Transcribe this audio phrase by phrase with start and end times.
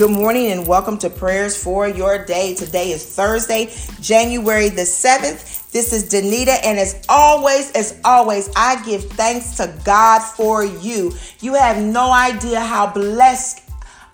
[0.00, 2.54] Good morning and welcome to Prayers for Your Day.
[2.54, 3.70] Today is Thursday,
[4.00, 5.70] January the 7th.
[5.72, 11.12] This is Danita, and as always, as always, I give thanks to God for you.
[11.40, 13.62] You have no idea how blessed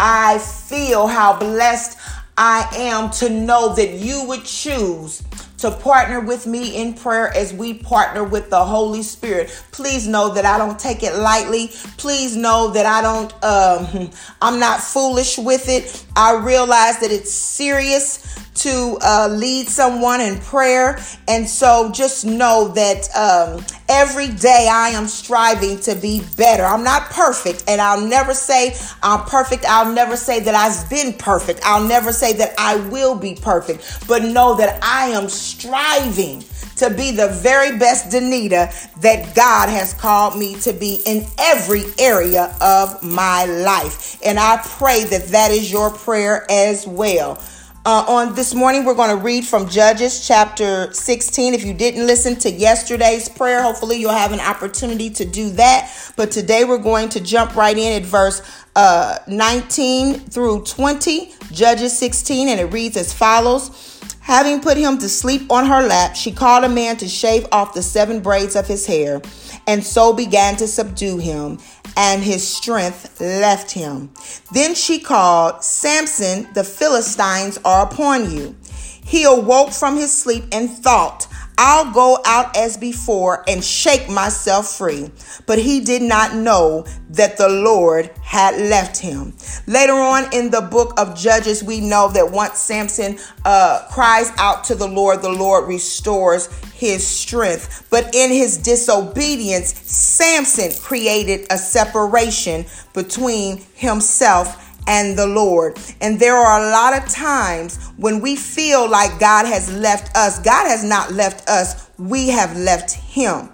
[0.00, 1.96] I feel, how blessed
[2.36, 5.22] I am to know that you would choose
[5.58, 9.48] to partner with me in prayer as we partner with the Holy Spirit.
[9.72, 11.68] Please know that I don't take it lightly.
[11.96, 14.10] Please know that I don't, um,
[14.42, 16.04] I'm not foolish with it.
[16.16, 20.98] I realize that it's serious to uh, lead someone in prayer.
[21.26, 26.64] And so just know that um, every day I am striving to be better.
[26.64, 29.64] I'm not perfect, and I'll never say I'm perfect.
[29.66, 31.60] I'll never say that I've been perfect.
[31.64, 36.44] I'll never say that I will be perfect, but know that I am striving
[36.76, 38.70] to be the very best Danita
[39.00, 44.18] that God has called me to be in every area of my life.
[44.24, 47.42] And I pray that that is your prayer as well.
[47.86, 51.54] Uh, on this morning, we're going to read from Judges chapter 16.
[51.54, 56.12] If you didn't listen to yesterday's prayer, hopefully you'll have an opportunity to do that.
[56.16, 58.42] But today we're going to jump right in at verse
[58.76, 64.00] uh, 19 through 20, Judges 16, and it reads as follows.
[64.20, 67.72] Having put him to sleep on her lap, she called a man to shave off
[67.72, 69.22] the seven braids of his hair,
[69.68, 71.58] and so began to subdue him
[71.96, 74.10] and his strength left him.
[74.52, 78.56] Then she called, Samson, the Philistines are upon you.
[79.04, 81.26] He awoke from his sleep and thought,
[81.60, 85.10] I'll go out as before and shake myself free.
[85.44, 89.34] But he did not know that the Lord had left him.
[89.66, 94.62] Later on in the book of Judges, we know that once Samson uh, cries out
[94.64, 97.88] to the Lord, the Lord restores his strength.
[97.90, 105.78] But in his disobedience, Samson created a separation between himself and the Lord.
[106.00, 110.40] And there are a lot of times when we feel like God has left us.
[110.40, 113.50] God has not left us, we have left him.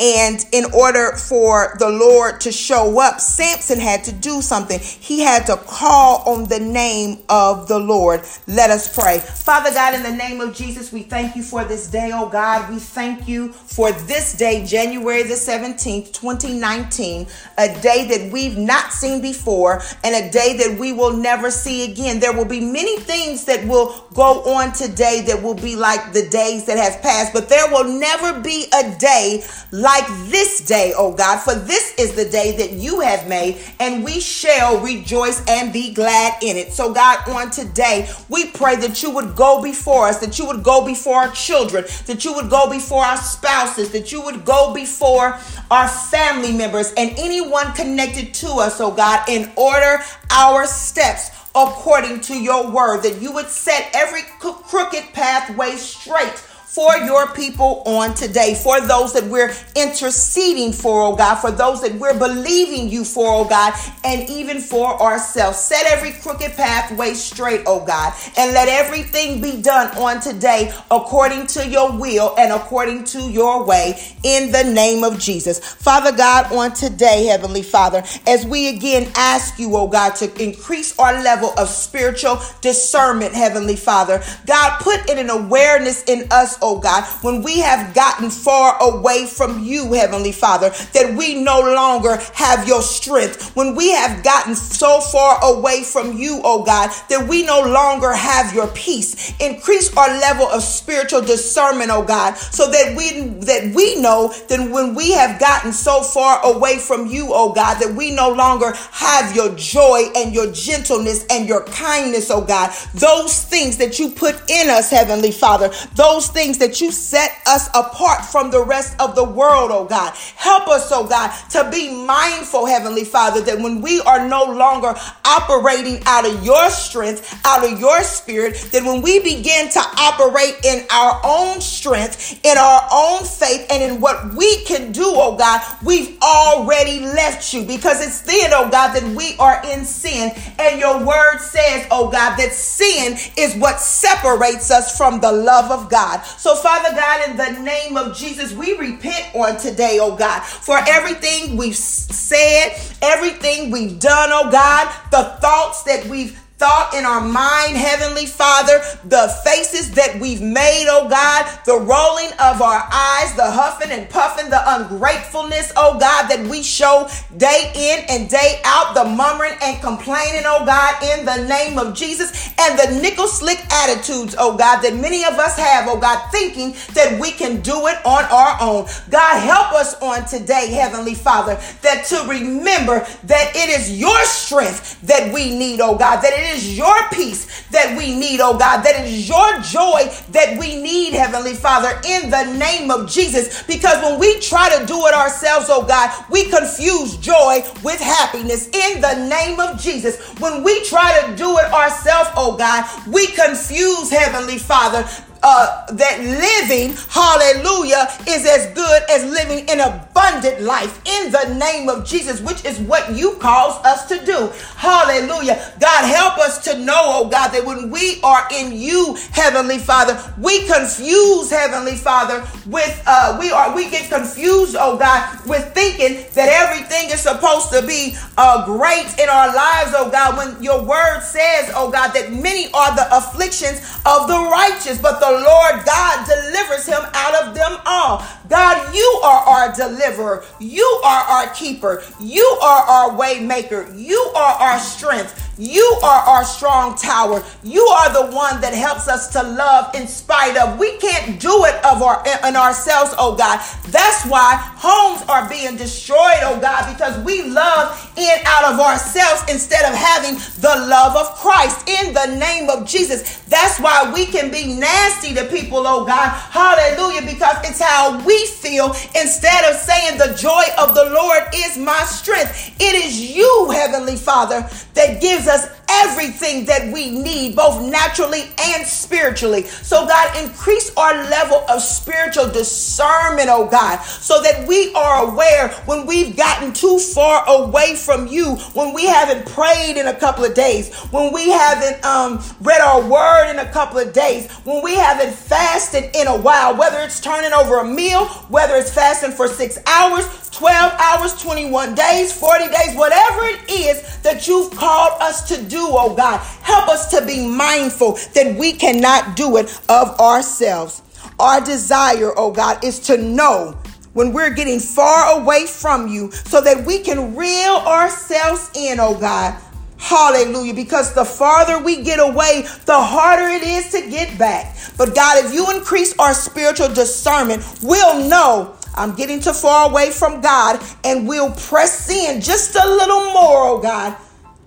[0.00, 4.78] And in order for the Lord to show up, Samson had to do something.
[4.78, 8.20] He had to call on the name of the Lord.
[8.46, 9.18] Let us pray.
[9.18, 12.70] Father God, in the name of Jesus, we thank you for this day, oh God.
[12.70, 17.26] We thank you for this day, January the 17th, 2019,
[17.58, 21.90] a day that we've not seen before and a day that we will never see
[21.90, 22.20] again.
[22.20, 26.28] There will be many things that will go on today that will be like the
[26.28, 29.42] days that have passed, but there will never be a day
[29.72, 33.56] like like this day, oh God, for this is the day that you have made,
[33.80, 36.74] and we shall rejoice and be glad in it.
[36.74, 40.62] So, God, on today, we pray that you would go before us, that you would
[40.62, 44.74] go before our children, that you would go before our spouses, that you would go
[44.74, 45.38] before
[45.70, 52.20] our family members and anyone connected to us, oh God, in order our steps according
[52.20, 56.44] to your word, that you would set every crooked pathway straight
[56.78, 61.82] for your people on today, for those that we're interceding for, oh God, for those
[61.82, 63.74] that we're believing you for, oh God,
[64.04, 65.58] and even for ourselves.
[65.58, 71.48] Set every crooked pathway straight, oh God, and let everything be done on today according
[71.48, 75.58] to your will and according to your way in the name of Jesus.
[75.58, 80.96] Father God, on today, Heavenly Father, as we again ask you, oh God, to increase
[80.96, 86.67] our level of spiritual discernment, Heavenly Father, God, put in an awareness in us, oh
[86.68, 91.60] oh God, when we have gotten far away from you, Heavenly Father, that we no
[91.60, 96.90] longer have your strength, when we have gotten so far away from you, oh God,
[97.08, 99.32] that we no longer have your peace.
[99.40, 104.70] Increase our level of spiritual discernment, oh God, so that we that we know that
[104.70, 108.72] when we have gotten so far away from you, oh God, that we no longer
[108.92, 112.72] have your joy and your gentleness and your kindness, oh God.
[112.94, 117.68] Those things that you put in us, Heavenly Father, those things that you set us
[117.74, 120.14] apart from the rest of the world, oh God.
[120.36, 124.94] Help us, oh God, to be mindful, Heavenly Father, that when we are no longer
[125.26, 130.54] operating out of your strength, out of your spirit, that when we begin to operate
[130.64, 135.36] in our own strength, in our own faith, and in what we can do, oh
[135.36, 140.30] God, we've already left you because it's then, oh God, that we are in sin.
[140.58, 145.70] And your word says, oh God, that sin is what separates us from the love
[145.70, 146.24] of God.
[146.38, 150.78] So Father God, in the name of Jesus, we repent on today, oh God, for
[150.86, 157.20] everything we've said, everything we've done, oh God, the thoughts that we've thought in our
[157.20, 163.32] mind, Heavenly Father, the faces that we've made, oh God, the rolling of our eyes,
[163.36, 168.60] the huffing and puffing, the ungratefulness, oh God, that we show day in and day
[168.64, 173.28] out, the murmuring and complaining, oh God, in the name of Jesus, and the nickel
[173.28, 177.60] slick attitudes, oh God, that many of us have, oh God, thinking that we can
[177.60, 178.88] do it on our own.
[179.10, 185.00] God, help us on today, Heavenly Father, that to remember that it is your strength
[185.02, 188.82] that we need, oh God, that it is your peace that we need, oh God,
[188.82, 193.62] That is your joy that we need, Heavenly Father, in the name of Jesus.
[193.64, 198.68] Because when we try to do it ourselves, oh God, we confuse joy with happiness
[198.68, 200.20] in the name of Jesus.
[200.40, 205.08] When we try to do it ourselves, oh God, we confuse, Heavenly Father,
[205.42, 211.88] uh, that living, hallelujah, is as good as living an abundant life in the name
[211.88, 214.50] of Jesus, which is what you cause us to do.
[214.76, 215.72] Hallelujah.
[215.80, 220.18] God, help us to know, oh God, that when we are in you, Heavenly Father,
[220.38, 226.24] we confuse, Heavenly Father, with, uh, we are, we get confused, oh God, with thinking
[226.34, 230.82] that everything is supposed to be uh, great in our lives, oh God, when your
[230.84, 235.44] word says, oh God, that many are the afflictions of the righteous, but the the
[235.44, 238.24] Lord God delivers him out of them all.
[238.48, 240.44] God, you are our deliverer.
[240.58, 242.02] You are our keeper.
[242.18, 243.92] You are our way maker.
[243.94, 245.47] You are our strength.
[245.58, 247.42] You are our strong tower.
[247.64, 250.78] You are the one that helps us to love in spite of.
[250.78, 253.58] We can't do it of our in ourselves, oh God.
[253.88, 259.42] That's why homes are being destroyed, oh God, because we love in out of ourselves
[259.50, 263.42] instead of having the love of Christ in the name of Jesus.
[263.48, 266.30] That's why we can be nasty to people, oh God.
[266.30, 271.76] Hallelujah, because it's how we feel instead of saying the joy of the Lord is
[271.76, 272.76] my strength.
[272.78, 274.60] It is you, Heavenly Father,
[274.94, 279.62] that gives us everything that we need, both naturally and spiritually.
[279.62, 285.68] So, God, increase our level of spiritual discernment, oh God, so that we are aware
[285.86, 290.44] when we've gotten too far away from you, when we haven't prayed in a couple
[290.44, 294.82] of days, when we haven't um, read our word in a couple of days, when
[294.82, 299.32] we haven't fasted in a while, whether it's turning over a meal, whether it's fasting
[299.32, 305.12] for six hours, 12 hours, 21 days, 40 days, whatever it is that you've called
[305.22, 306.40] us to do, oh God.
[306.62, 311.02] Help us to be mindful that we cannot do it of ourselves.
[311.38, 313.78] Our desire, oh God, is to know
[314.14, 319.16] when we're getting far away from you so that we can reel ourselves in, oh
[319.16, 319.56] God.
[319.98, 320.74] Hallelujah.
[320.74, 324.76] Because the farther we get away, the harder it is to get back.
[324.96, 330.10] But God, if you increase our spiritual discernment, we'll know I'm getting too far away
[330.10, 334.16] from God, and we'll press in just a little more, oh God,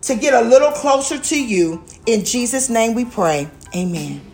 [0.03, 1.83] to get a little closer to you.
[2.05, 3.49] In Jesus' name we pray.
[3.75, 4.30] Amen.